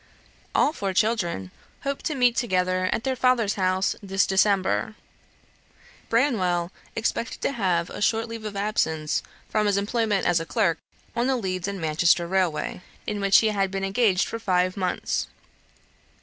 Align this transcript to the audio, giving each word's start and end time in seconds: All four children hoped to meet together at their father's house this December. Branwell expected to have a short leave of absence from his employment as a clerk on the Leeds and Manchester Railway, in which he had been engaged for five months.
All 0.55 0.73
four 0.73 0.95
children 0.95 1.51
hoped 1.83 2.05
to 2.05 2.15
meet 2.15 2.35
together 2.35 2.89
at 2.91 3.03
their 3.03 3.15
father's 3.15 3.53
house 3.53 3.95
this 4.01 4.25
December. 4.25 4.95
Branwell 6.09 6.71
expected 6.95 7.39
to 7.41 7.51
have 7.51 7.91
a 7.91 8.01
short 8.01 8.27
leave 8.27 8.43
of 8.43 8.55
absence 8.55 9.21
from 9.47 9.67
his 9.67 9.77
employment 9.77 10.25
as 10.25 10.39
a 10.39 10.43
clerk 10.47 10.79
on 11.15 11.27
the 11.27 11.35
Leeds 11.35 11.67
and 11.67 11.79
Manchester 11.79 12.25
Railway, 12.25 12.81
in 13.05 13.21
which 13.21 13.41
he 13.41 13.49
had 13.49 13.69
been 13.69 13.83
engaged 13.83 14.27
for 14.27 14.39
five 14.39 14.75
months. 14.75 15.27